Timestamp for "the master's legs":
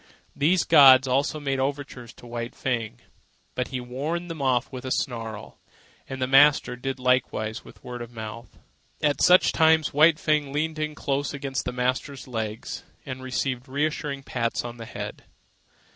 11.65-12.83